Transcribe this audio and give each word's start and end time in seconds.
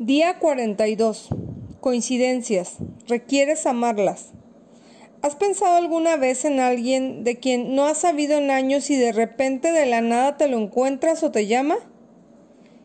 Día 0.00 0.40
42. 0.40 1.28
Coincidencias. 1.78 2.78
Requieres 3.06 3.64
amarlas. 3.64 4.32
¿Has 5.22 5.36
pensado 5.36 5.76
alguna 5.76 6.16
vez 6.16 6.44
en 6.44 6.58
alguien 6.58 7.22
de 7.22 7.38
quien 7.38 7.76
no 7.76 7.84
has 7.84 7.98
sabido 7.98 8.36
en 8.38 8.50
años 8.50 8.90
y 8.90 8.96
de 8.96 9.12
repente 9.12 9.70
de 9.70 9.86
la 9.86 10.00
nada 10.00 10.36
te 10.36 10.48
lo 10.48 10.58
encuentras 10.58 11.22
o 11.22 11.30
te 11.30 11.46
llama? 11.46 11.76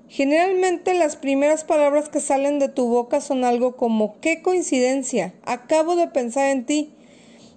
Generalmente 0.08 0.94
las 0.94 1.16
primeras 1.16 1.64
palabras 1.64 2.10
que 2.10 2.20
salen 2.20 2.60
de 2.60 2.70
tu 2.70 2.88
boca 2.88 3.22
son 3.22 3.44
algo 3.44 3.76
como 3.76 4.20
qué 4.20 4.44
coincidencia, 4.44 5.34
acabo 5.46 5.96
de 5.96 6.10
pensar 6.10 6.52
en 6.52 6.68
ti. 6.68 6.94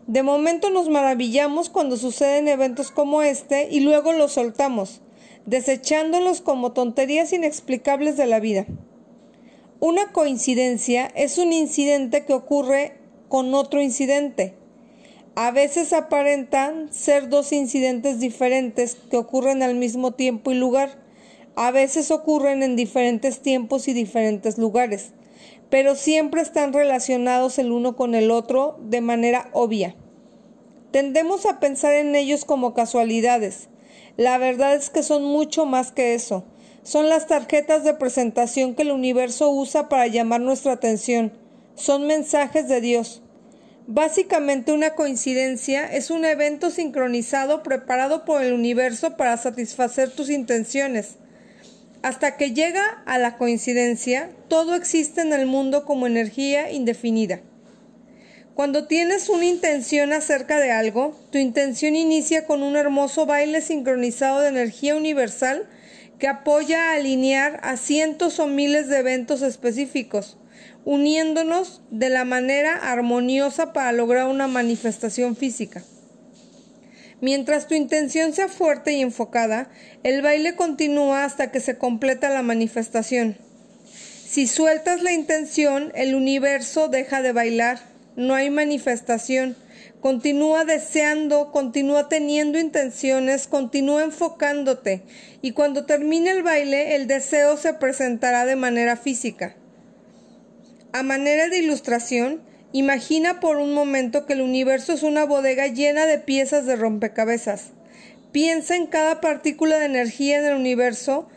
De 0.06 0.22
momento 0.22 0.70
nos 0.70 0.88
maravillamos 0.88 1.68
cuando 1.68 1.98
suceden 1.98 2.48
eventos 2.48 2.90
como 2.90 3.20
este 3.20 3.68
y 3.70 3.80
luego 3.80 4.14
los 4.14 4.32
soltamos, 4.32 5.02
desechándolos 5.44 6.40
como 6.40 6.72
tonterías 6.72 7.34
inexplicables 7.34 8.16
de 8.16 8.26
la 8.26 8.40
vida. 8.40 8.66
Una 9.84 10.12
coincidencia 10.12 11.10
es 11.16 11.38
un 11.38 11.52
incidente 11.52 12.24
que 12.24 12.34
ocurre 12.34 12.98
con 13.28 13.52
otro 13.52 13.82
incidente. 13.82 14.54
A 15.34 15.50
veces 15.50 15.92
aparentan 15.92 16.92
ser 16.92 17.28
dos 17.28 17.50
incidentes 17.50 18.20
diferentes 18.20 18.94
que 19.10 19.16
ocurren 19.16 19.60
al 19.60 19.74
mismo 19.74 20.12
tiempo 20.12 20.52
y 20.52 20.54
lugar. 20.54 21.02
A 21.56 21.72
veces 21.72 22.12
ocurren 22.12 22.62
en 22.62 22.76
diferentes 22.76 23.40
tiempos 23.40 23.88
y 23.88 23.92
diferentes 23.92 24.56
lugares, 24.56 25.14
pero 25.68 25.96
siempre 25.96 26.42
están 26.42 26.72
relacionados 26.72 27.58
el 27.58 27.72
uno 27.72 27.96
con 27.96 28.14
el 28.14 28.30
otro 28.30 28.78
de 28.82 29.00
manera 29.00 29.50
obvia. 29.52 29.96
Tendemos 30.92 31.44
a 31.44 31.58
pensar 31.58 31.94
en 31.94 32.14
ellos 32.14 32.44
como 32.44 32.72
casualidades. 32.72 33.68
La 34.16 34.38
verdad 34.38 34.76
es 34.76 34.90
que 34.90 35.02
son 35.02 35.24
mucho 35.24 35.66
más 35.66 35.90
que 35.90 36.14
eso 36.14 36.44
son 36.82 37.08
las 37.08 37.26
tarjetas 37.26 37.84
de 37.84 37.94
presentación 37.94 38.74
que 38.74 38.82
el 38.82 38.90
universo 38.90 39.50
usa 39.50 39.88
para 39.88 40.06
llamar 40.08 40.40
nuestra 40.40 40.72
atención. 40.72 41.32
Son 41.74 42.06
mensajes 42.06 42.68
de 42.68 42.80
Dios. 42.80 43.22
Básicamente 43.86 44.72
una 44.72 44.94
coincidencia 44.94 45.92
es 45.92 46.10
un 46.10 46.24
evento 46.24 46.70
sincronizado 46.70 47.62
preparado 47.62 48.24
por 48.24 48.42
el 48.42 48.52
universo 48.52 49.16
para 49.16 49.36
satisfacer 49.36 50.10
tus 50.10 50.30
intenciones. 50.30 51.16
Hasta 52.02 52.36
que 52.36 52.52
llega 52.52 53.02
a 53.06 53.18
la 53.18 53.36
coincidencia, 53.38 54.30
todo 54.48 54.74
existe 54.74 55.20
en 55.20 55.32
el 55.32 55.46
mundo 55.46 55.84
como 55.84 56.06
energía 56.06 56.72
indefinida. 56.72 57.40
Cuando 58.54 58.86
tienes 58.86 59.28
una 59.28 59.46
intención 59.46 60.12
acerca 60.12 60.58
de 60.58 60.72
algo, 60.72 61.16
tu 61.30 61.38
intención 61.38 61.96
inicia 61.96 62.44
con 62.44 62.62
un 62.62 62.76
hermoso 62.76 63.24
baile 63.24 63.60
sincronizado 63.62 64.40
de 64.40 64.48
energía 64.48 64.96
universal 64.96 65.68
que 66.22 66.28
apoya 66.28 66.90
a 66.90 66.94
alinear 66.94 67.58
a 67.64 67.76
cientos 67.76 68.38
o 68.38 68.46
miles 68.46 68.86
de 68.86 68.98
eventos 68.98 69.42
específicos, 69.42 70.38
uniéndonos 70.84 71.82
de 71.90 72.10
la 72.10 72.24
manera 72.24 72.76
armoniosa 72.76 73.72
para 73.72 73.90
lograr 73.90 74.28
una 74.28 74.46
manifestación 74.46 75.34
física. 75.34 75.82
Mientras 77.20 77.66
tu 77.66 77.74
intención 77.74 78.32
sea 78.34 78.46
fuerte 78.46 78.92
y 78.92 79.00
enfocada, 79.00 79.68
el 80.04 80.22
baile 80.22 80.54
continúa 80.54 81.24
hasta 81.24 81.50
que 81.50 81.58
se 81.58 81.76
completa 81.76 82.30
la 82.30 82.42
manifestación. 82.42 83.36
Si 84.24 84.46
sueltas 84.46 85.02
la 85.02 85.12
intención, 85.12 85.90
el 85.96 86.14
universo 86.14 86.86
deja 86.86 87.20
de 87.20 87.32
bailar, 87.32 87.80
no 88.14 88.36
hay 88.36 88.48
manifestación, 88.48 89.56
Continúa 90.02 90.64
deseando, 90.64 91.52
continúa 91.52 92.08
teniendo 92.08 92.58
intenciones, 92.58 93.46
continúa 93.46 94.02
enfocándote 94.02 95.04
y 95.42 95.52
cuando 95.52 95.86
termine 95.86 96.32
el 96.32 96.42
baile 96.42 96.96
el 96.96 97.06
deseo 97.06 97.56
se 97.56 97.72
presentará 97.74 98.44
de 98.44 98.56
manera 98.56 98.96
física. 98.96 99.54
A 100.92 101.04
manera 101.04 101.48
de 101.48 101.60
ilustración, 101.60 102.42
imagina 102.72 103.38
por 103.38 103.58
un 103.58 103.74
momento 103.74 104.26
que 104.26 104.32
el 104.32 104.40
universo 104.40 104.92
es 104.92 105.04
una 105.04 105.24
bodega 105.24 105.68
llena 105.68 106.04
de 106.06 106.18
piezas 106.18 106.66
de 106.66 106.74
rompecabezas. 106.74 107.70
Piensa 108.32 108.74
en 108.74 108.88
cada 108.88 109.20
partícula 109.20 109.78
de 109.78 109.86
energía 109.86 110.40
en 110.40 110.46
el 110.46 110.54
universo 110.56 111.28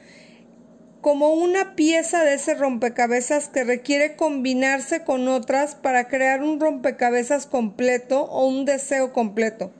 como 1.05 1.35
una 1.35 1.75
pieza 1.75 2.23
de 2.23 2.33
ese 2.33 2.55
rompecabezas 2.55 3.47
que 3.47 3.63
requiere 3.63 4.15
combinarse 4.15 5.03
con 5.03 5.27
otras 5.27 5.75
para 5.75 6.07
crear 6.07 6.41
un 6.41 6.59
rompecabezas 6.59 7.45
completo 7.45 8.23
o 8.23 8.47
un 8.47 8.65
deseo 8.65 9.13
completo. 9.13 9.71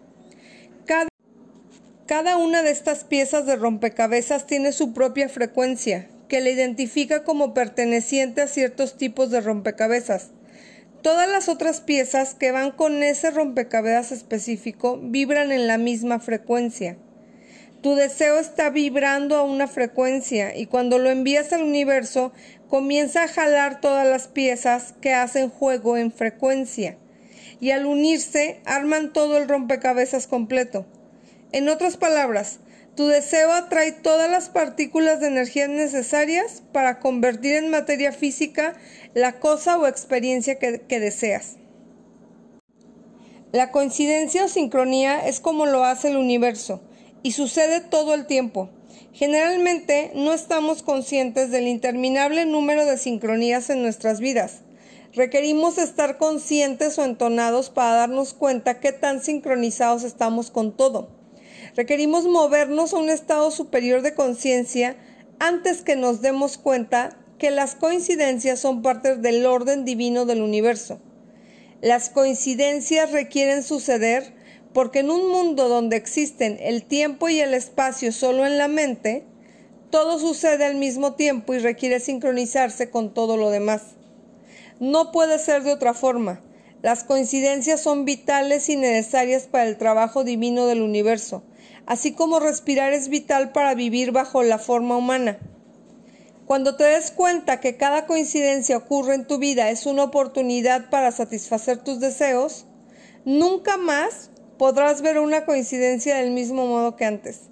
Cada, 0.86 1.10
cada 2.06 2.38
una 2.38 2.62
de 2.62 2.70
estas 2.70 3.06
piezas 3.06 3.48
de 3.48 3.56
rompecabezas 3.56 4.46
tiene 4.46 4.72
su 4.72 4.94
propia 4.94 5.28
frecuencia, 5.28 6.08
que 6.28 6.42
le 6.42 6.52
identifica 6.52 7.24
como 7.24 7.56
perteneciente 7.56 8.44
a 8.44 8.48
ciertos 8.48 8.96
tipos 8.96 9.32
de 9.32 9.42
rompecabezas. 9.42 10.30
Todas 11.02 11.28
las 11.28 11.50
otras 11.50 11.82
piezas 11.82 12.36
que 12.36 12.52
van 12.52 12.70
con 12.70 13.02
ese 13.02 13.32
rompecabezas 13.32 14.12
específico 14.12 15.00
vibran 15.02 15.52
en 15.52 15.66
la 15.66 15.80
misma 15.80 16.20
frecuencia. 16.20 16.98
Tu 17.86 17.94
deseo 17.94 18.40
está 18.40 18.72
vibrando 18.72 19.36
a 19.36 19.44
una 19.44 19.68
frecuencia 19.68 20.58
y 20.58 20.66
cuando 20.66 20.98
lo 20.98 21.12
envías 21.12 21.54
al 21.54 21.62
universo 21.62 22.34
comienza 22.68 23.22
a 23.22 23.28
jalar 23.28 23.80
todas 23.80 24.08
las 24.08 24.28
piezas 24.28 24.96
que 25.02 25.14
hacen 25.14 25.52
juego 25.52 25.96
en 25.96 26.12
frecuencia 26.12 26.98
y 27.60 27.70
al 27.70 27.86
unirse 27.86 28.60
arman 28.66 29.14
todo 29.14 29.38
el 29.38 29.48
rompecabezas 29.48 30.26
completo. 30.26 30.88
En 31.52 31.70
otras 31.70 31.96
palabras, 31.96 32.58
tu 32.96 33.06
deseo 33.06 33.52
atrae 33.52 33.92
todas 33.92 34.32
las 34.32 34.50
partículas 34.50 35.20
de 35.20 35.28
energía 35.28 35.68
necesarias 35.68 36.64
para 36.72 37.00
convertir 37.00 37.54
en 37.54 37.70
materia 37.70 38.12
física 38.12 38.74
la 39.14 39.34
cosa 39.34 39.78
o 39.78 39.86
experiencia 39.86 40.58
que, 40.58 41.00
deseas. 41.00 41.58
La 43.52 43.70
coincidencia 43.70 44.46
o 44.46 44.48
sincronía 44.48 45.28
es 45.28 45.40
como 45.40 45.68
lo 45.68 45.86
hace 45.86 46.08
el 46.08 46.18
universo 46.18 46.82
y 47.26 47.32
sucede 47.32 47.82
todo 47.82 48.14
el 48.14 48.28
tiempo. 48.28 48.70
Generalmente 49.12 50.12
no 50.14 50.32
estamos 50.32 50.84
conscientes 50.84 51.50
del 51.50 51.68
interminable 51.68 52.46
número 52.46 52.86
de 52.86 53.00
sincronías 53.00 53.72
en 53.72 53.82
nuestras 53.82 54.20
vidas. 54.20 54.62
Requerimos 55.12 55.80
estar 55.80 56.20
conscientes 56.20 57.00
o 57.00 57.04
entonados 57.04 57.72
para 57.72 57.96
darnos 57.96 58.36
cuenta 58.36 58.80
qué 58.80 58.92
tan 58.92 59.24
sincronizados 59.24 60.04
estamos 60.04 60.52
con 60.52 60.78
todo. 60.78 61.10
Requerimos 61.76 62.26
movernos 62.26 62.94
a 62.94 62.98
un 62.98 63.10
estado 63.10 63.50
superior 63.50 64.04
de 64.04 64.14
conciencia 64.14 64.96
antes 65.40 65.82
que 65.82 65.96
nos 65.96 66.22
demos 66.22 66.60
cuenta 66.60 67.18
que 67.40 67.50
las 67.50 67.74
coincidencias 67.74 68.60
son 68.60 68.84
parte 68.84 69.16
del 69.16 69.48
orden 69.48 69.84
divino 69.84 70.28
del 70.28 70.44
universo. 70.44 71.00
Las 71.82 72.12
coincidencias 72.12 73.12
requieren 73.12 73.64
suceder 73.64 74.35
porque 74.76 75.00
en 75.00 75.10
un 75.10 75.32
mundo 75.32 75.70
donde 75.70 75.96
existen 75.96 76.58
el 76.60 76.84
tiempo 76.84 77.30
y 77.30 77.40
el 77.40 77.54
espacio 77.54 78.12
solo 78.12 78.46
en 78.46 78.58
la 78.58 78.68
mente, 78.68 79.24
todo 79.90 80.20
sucede 80.20 80.66
al 80.66 80.76
mismo 80.76 81.14
tiempo 81.14 81.54
y 81.54 81.60
requiere 81.60 82.02
sincronizarse 82.02 82.90
con 82.90 83.14
todo 83.14 83.38
lo 83.38 83.52
demás. 83.52 83.96
No 84.82 85.14
puede 85.14 85.40
ser 85.40 85.64
de 85.64 85.72
otra 85.72 85.94
forma. 85.94 86.42
Las 86.82 87.06
coincidencias 87.06 87.82
son 87.82 88.04
vitales 88.04 88.68
y 88.68 88.76
necesarias 88.76 89.44
para 89.44 89.64
el 89.64 89.78
trabajo 89.78 90.26
divino 90.26 90.68
del 90.68 90.82
universo, 90.82 91.42
así 91.86 92.12
como 92.12 92.42
respirar 92.42 92.92
es 92.92 93.08
vital 93.08 93.54
para 93.54 93.76
vivir 93.76 94.12
bajo 94.12 94.44
la 94.44 94.60
forma 94.60 94.98
humana. 94.98 95.40
Cuando 96.46 96.76
te 96.76 96.84
des 96.84 97.12
cuenta 97.12 97.62
que 97.62 97.78
cada 97.78 98.08
coincidencia 98.08 98.76
ocurre 98.76 99.16
en 99.16 99.26
tu 99.26 99.38
vida 99.38 99.70
es 99.70 99.86
una 99.86 100.04
oportunidad 100.04 100.90
para 100.90 101.14
satisfacer 101.14 101.78
tus 101.78 102.02
deseos, 102.02 102.66
nunca 103.24 103.78
más 103.78 104.32
podrás 104.58 105.02
ver 105.02 105.20
una 105.20 105.46
coincidencia 105.46 106.16
del 106.18 106.32
mismo 106.32 106.66
modo 106.66 106.96
que 106.96 107.06
antes. 107.06 107.50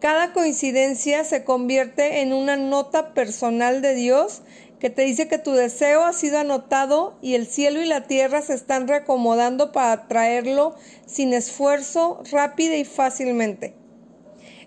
Cada 0.00 0.32
coincidencia 0.32 1.22
se 1.24 1.44
convierte 1.44 2.22
en 2.22 2.32
una 2.32 2.56
nota 2.56 3.14
personal 3.14 3.82
de 3.82 3.94
Dios 3.94 4.42
que 4.80 4.90
te 4.90 5.02
dice 5.02 5.28
que 5.28 5.38
tu 5.38 5.52
deseo 5.52 6.02
ha 6.02 6.12
sido 6.12 6.40
anotado 6.40 7.16
y 7.22 7.36
el 7.36 7.46
cielo 7.46 7.80
y 7.80 7.86
la 7.86 8.08
tierra 8.08 8.42
se 8.42 8.54
están 8.54 8.88
reacomodando 8.88 9.70
para 9.70 10.08
traerlo 10.08 10.74
sin 11.06 11.32
esfuerzo, 11.32 12.20
rápido 12.32 12.74
y 12.74 12.84
fácilmente. 12.84 13.76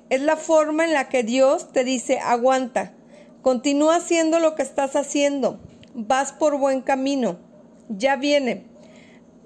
Es 0.09 0.21
la 0.21 0.37
forma 0.37 0.85
en 0.85 0.93
la 0.93 1.09
que 1.09 1.23
Dios 1.23 1.73
te 1.73 1.83
dice, 1.83 2.19
aguanta, 2.19 2.93
continúa 3.41 3.97
haciendo 3.97 4.39
lo 4.39 4.55
que 4.55 4.63
estás 4.63 4.95
haciendo, 4.95 5.59
vas 5.93 6.31
por 6.31 6.57
buen 6.57 6.81
camino, 6.81 7.37
ya 7.89 8.15
viene, 8.15 8.67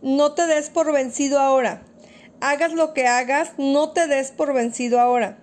no 0.03 0.33
te 0.33 0.45
des 0.45 0.69
por 0.69 0.94
vencido 0.94 1.39
ahora, 1.39 1.81
Hagas 2.41 2.74
lo 2.74 2.94
que 2.94 3.07
hagas, 3.07 3.53
no 3.57 3.91
te 3.91 4.07
des 4.07 4.31
por 4.31 4.53
vencido 4.53 5.00
ahora. 5.00 5.38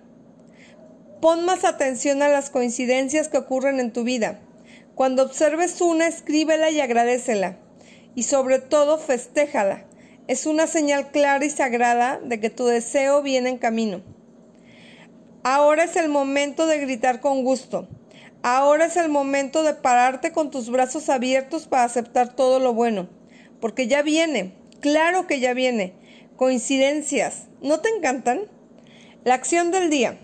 Pon 1.21 1.45
más 1.45 1.63
atención 1.63 2.21
a 2.21 2.29
las 2.29 2.49
coincidencias 2.49 3.27
que 3.27 3.37
ocurren 3.37 3.79
en 3.79 3.93
tu 3.93 4.03
vida. 4.03 4.39
Cuando 4.95 5.23
observes 5.23 5.79
una, 5.81 6.07
escríbela 6.07 6.71
y 6.71 6.79
agradecela. 6.79 7.57
Y 8.15 8.23
sobre 8.23 8.59
todo, 8.59 8.97
festéjala. 8.97 9.85
Es 10.27 10.45
una 10.45 10.67
señal 10.67 11.11
clara 11.11 11.45
y 11.45 11.49
sagrada 11.49 12.19
de 12.23 12.39
que 12.39 12.49
tu 12.49 12.65
deseo 12.65 13.21
viene 13.21 13.49
en 13.49 13.57
camino. 13.57 14.01
Ahora 15.43 15.83
es 15.83 15.95
el 15.95 16.09
momento 16.09 16.65
de 16.65 16.79
gritar 16.79 17.21
con 17.21 17.43
gusto. 17.43 17.87
Ahora 18.41 18.85
es 18.85 18.97
el 18.97 19.09
momento 19.09 19.63
de 19.63 19.73
pararte 19.73 20.31
con 20.31 20.51
tus 20.51 20.69
brazos 20.69 21.09
abiertos 21.09 21.67
para 21.67 21.83
aceptar 21.83 22.35
todo 22.35 22.59
lo 22.59 22.73
bueno, 22.73 23.09
porque 23.59 23.87
ya 23.87 24.01
viene, 24.03 24.53
claro 24.79 25.27
que 25.27 25.39
ya 25.39 25.53
viene. 25.53 25.93
Coincidencias, 26.37 27.47
¿no 27.63 27.79
te 27.79 27.89
encantan? 27.89 28.41
La 29.23 29.33
acción 29.33 29.71
del 29.71 29.89
día. 29.89 30.19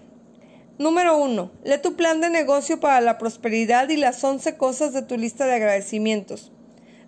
Número 0.77 1.17
1. 1.17 1.51
Lee 1.63 1.79
tu 1.81 1.95
plan 1.95 2.21
de 2.21 2.29
negocio 2.29 2.79
para 2.79 3.01
la 3.01 3.17
prosperidad 3.17 3.89
y 3.89 3.97
las 3.97 4.23
11 4.23 4.55
cosas 4.55 4.93
de 4.93 5.01
tu 5.01 5.17
lista 5.17 5.47
de 5.47 5.55
agradecimientos. 5.55 6.51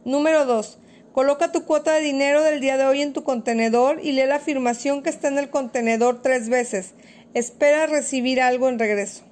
Número 0.05 0.47
2. 0.47 0.79
Coloca 1.11 1.51
tu 1.51 1.65
cuota 1.65 1.93
de 1.93 2.01
dinero 2.01 2.41
del 2.41 2.59
día 2.59 2.77
de 2.77 2.85
hoy 2.85 3.03
en 3.03 3.13
tu 3.13 3.23
contenedor 3.23 3.99
y 4.01 4.13
lee 4.13 4.25
la 4.25 4.37
afirmación 4.37 5.03
que 5.03 5.11
está 5.11 5.27
en 5.27 5.37
el 5.37 5.51
contenedor 5.51 6.23
tres 6.23 6.49
veces. 6.49 6.95
Espera 7.35 7.85
recibir 7.85 8.41
algo 8.41 8.69
en 8.69 8.79
regreso. 8.79 9.23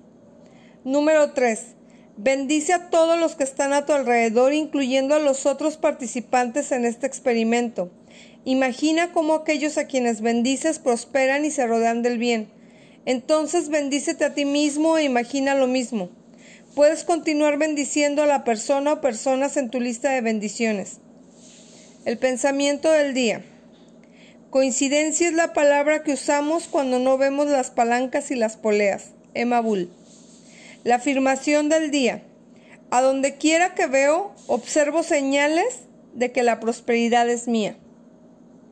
Número 0.84 1.32
3. 1.32 1.78
Bendice 2.16 2.74
a 2.74 2.92
todos 2.92 3.20
los 3.20 3.36
que 3.36 3.44
están 3.44 3.74
a 3.74 3.88
tu 3.88 3.94
alrededor, 3.94 4.54
incluyendo 4.54 5.16
a 5.16 5.20
los 5.20 5.48
otros 5.48 5.78
participantes 5.78 6.72
en 6.72 6.86
este 6.86 7.08
experimento. 7.08 7.90
Imagina 8.46 9.12
cómo 9.12 9.34
aquellos 9.34 9.78
a 9.78 9.88
quienes 9.88 10.22
bendices 10.22 10.80
prosperan 10.80 11.46
y 11.46 11.52
se 11.52 11.66
rodean 11.66 12.02
del 12.02 12.18
bien. 12.18 12.50
Entonces 13.06 13.70
bendícete 13.70 14.26
a 14.26 14.34
ti 14.34 14.46
mismo 14.46 14.98
e 14.98 15.04
imagina 15.04 15.56
lo 15.56 15.68
mismo. 15.68 16.10
Puedes 16.76 17.04
continuar 17.04 17.58
bendiciendo 17.58 18.24
a 18.24 18.28
la 18.28 18.44
persona 18.44 18.94
o 18.94 19.02
personas 19.02 19.58
en 19.58 19.70
tu 19.70 19.80
lista 19.80 20.12
de 20.12 20.22
bendiciones. 20.22 21.00
El 22.06 22.18
pensamiento 22.18 22.92
del 22.92 23.14
día. 23.14 23.44
Coincidencia 24.50 25.28
es 25.28 25.34
la 25.34 25.54
palabra 25.54 26.04
que 26.04 26.14
usamos 26.14 26.68
cuando 26.68 27.00
no 27.00 27.18
vemos 27.18 27.48
las 27.48 27.72
palancas 27.72 28.30
y 28.32 28.36
las 28.36 28.58
poleas. 28.58 29.12
Emma 29.34 29.62
Bull. 29.62 29.90
La 30.84 30.96
afirmación 30.96 31.70
del 31.70 31.92
día. 31.92 32.24
A 32.92 33.02
donde 33.02 33.36
quiera 33.36 33.74
que 33.74 33.88
veo, 33.88 34.34
observo 34.48 35.04
señales 35.04 35.84
de 36.14 36.32
que 36.32 36.44
la 36.44 36.60
prosperidad 36.60 37.30
es 37.30 37.48
mía. 37.48 37.78